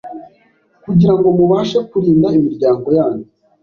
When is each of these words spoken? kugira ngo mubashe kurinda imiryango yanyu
kugira 0.83 1.13
ngo 1.17 1.27
mubashe 1.37 1.77
kurinda 1.89 2.27
imiryango 2.39 2.87
yanyu 2.97 3.27